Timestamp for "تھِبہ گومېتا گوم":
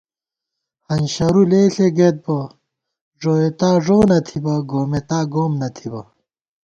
4.27-5.51